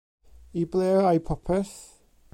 [0.61, 1.77] I ble'r ai popeth?